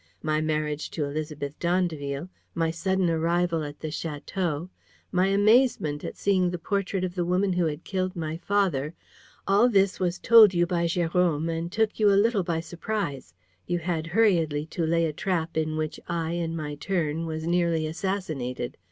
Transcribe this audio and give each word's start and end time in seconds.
My 0.23 0.41
marriage 0.41 0.89
to 0.97 1.03
Élisabeth 1.03 1.53
d'Andeville, 1.59 2.27
my 2.55 2.71
sudden 2.71 3.07
arrival 3.07 3.61
at 3.63 3.81
the 3.81 3.89
château, 3.89 4.69
my 5.11 5.27
amazement 5.27 6.03
at 6.03 6.17
seeing 6.17 6.49
the 6.49 6.57
portrait 6.57 7.03
of 7.03 7.13
the 7.13 7.23
woman 7.23 7.53
who 7.53 7.65
had 7.67 7.83
killed 7.83 8.15
my 8.15 8.35
father: 8.35 8.95
all 9.47 9.69
this 9.69 9.99
was 9.99 10.17
told 10.17 10.55
you 10.55 10.65
by 10.65 10.85
Jérôme 10.87 11.55
and 11.55 11.71
took 11.71 11.99
you 11.99 12.09
a 12.11 12.17
little 12.17 12.41
by 12.41 12.61
surprise. 12.61 13.35
You 13.67 13.77
had 13.77 14.07
hurriedly 14.07 14.65
to 14.73 14.87
lay 14.87 15.05
a 15.05 15.13
trap 15.13 15.55
in 15.55 15.77
which 15.77 15.99
I, 16.09 16.31
in 16.31 16.55
my 16.55 16.73
turn, 16.73 17.27
was 17.27 17.45
nearly 17.45 17.85
assassinated. 17.85 18.77